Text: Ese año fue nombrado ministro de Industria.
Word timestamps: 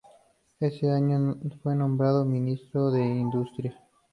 Ese 0.59 0.89
año 0.91 1.37
fue 1.61 1.75
nombrado 1.75 2.25
ministro 2.25 2.89
de 2.89 3.05
Industria. 3.05 3.79